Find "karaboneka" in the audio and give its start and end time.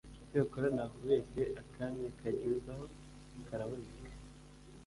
3.47-4.09